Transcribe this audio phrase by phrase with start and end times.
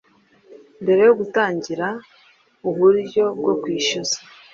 [0.83, 1.87] mbere yo gutangira
[2.69, 4.17] uburyo bwo kwishyuza